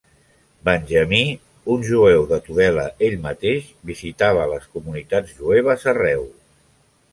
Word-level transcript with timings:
Benjamí, 0.69 1.19
un 1.73 1.83
jueu 1.89 2.25
de 2.31 2.39
Tudela 2.47 2.87
ell 3.09 3.19
mateix, 3.27 3.69
visitava 3.93 4.49
les 4.55 4.67
comunitats 4.79 5.39
jueves 5.45 5.89
arreu. 5.95 6.29